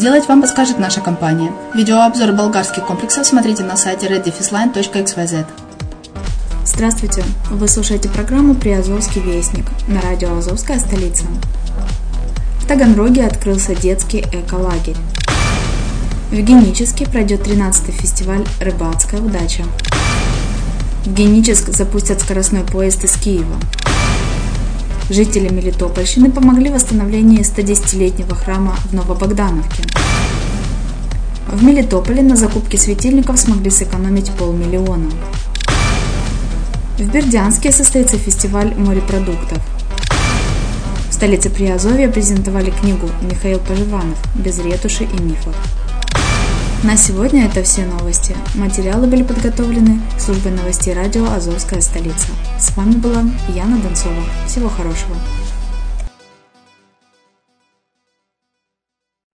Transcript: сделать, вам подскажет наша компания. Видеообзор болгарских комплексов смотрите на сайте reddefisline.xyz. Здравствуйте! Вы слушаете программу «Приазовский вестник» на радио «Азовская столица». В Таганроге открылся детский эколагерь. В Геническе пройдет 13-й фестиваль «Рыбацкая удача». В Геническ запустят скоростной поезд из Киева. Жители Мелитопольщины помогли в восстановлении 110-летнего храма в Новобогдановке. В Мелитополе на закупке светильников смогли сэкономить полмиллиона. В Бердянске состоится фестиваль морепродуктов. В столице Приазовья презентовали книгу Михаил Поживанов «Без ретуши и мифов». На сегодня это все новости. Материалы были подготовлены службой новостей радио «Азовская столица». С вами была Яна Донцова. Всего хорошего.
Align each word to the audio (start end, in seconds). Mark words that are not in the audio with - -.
сделать, 0.00 0.26
вам 0.28 0.40
подскажет 0.40 0.78
наша 0.78 1.02
компания. 1.02 1.52
Видеообзор 1.74 2.32
болгарских 2.32 2.86
комплексов 2.86 3.26
смотрите 3.26 3.64
на 3.64 3.76
сайте 3.76 4.06
reddefisline.xyz. 4.06 5.44
Здравствуйте! 6.64 7.22
Вы 7.50 7.68
слушаете 7.68 8.08
программу 8.08 8.54
«Приазовский 8.54 9.20
вестник» 9.20 9.66
на 9.88 10.00
радио 10.00 10.38
«Азовская 10.38 10.78
столица». 10.78 11.24
В 12.60 12.66
Таганроге 12.66 13.26
открылся 13.26 13.74
детский 13.74 14.20
эколагерь. 14.20 14.96
В 16.30 16.34
Геническе 16.34 17.04
пройдет 17.04 17.46
13-й 17.46 17.92
фестиваль 17.92 18.46
«Рыбацкая 18.58 19.20
удача». 19.20 19.64
В 21.04 21.12
Геническ 21.12 21.68
запустят 21.68 22.22
скоростной 22.22 22.62
поезд 22.62 23.04
из 23.04 23.12
Киева. 23.16 23.56
Жители 25.10 25.48
Мелитопольщины 25.48 26.30
помогли 26.30 26.70
в 26.70 26.74
восстановлении 26.74 27.40
110-летнего 27.40 28.36
храма 28.36 28.76
в 28.84 28.94
Новобогдановке. 28.94 29.82
В 31.48 31.64
Мелитополе 31.64 32.22
на 32.22 32.36
закупке 32.36 32.78
светильников 32.78 33.40
смогли 33.40 33.70
сэкономить 33.70 34.30
полмиллиона. 34.30 35.10
В 36.96 37.12
Бердянске 37.12 37.72
состоится 37.72 38.18
фестиваль 38.18 38.72
морепродуктов. 38.76 39.58
В 41.08 41.12
столице 41.12 41.50
Приазовья 41.50 42.08
презентовали 42.08 42.70
книгу 42.70 43.10
Михаил 43.20 43.58
Поживанов 43.58 44.16
«Без 44.36 44.60
ретуши 44.60 45.08
и 45.12 45.20
мифов». 45.20 45.56
На 46.82 46.96
сегодня 46.96 47.44
это 47.44 47.62
все 47.62 47.84
новости. 47.84 48.34
Материалы 48.54 49.06
были 49.06 49.22
подготовлены 49.22 50.00
службой 50.18 50.52
новостей 50.52 50.94
радио 50.94 51.30
«Азовская 51.30 51.82
столица». 51.82 52.28
С 52.58 52.74
вами 52.74 52.92
была 52.92 53.22
Яна 53.54 53.76
Донцова. 53.82 54.24
Всего 54.46 54.70
хорошего. 54.70 55.14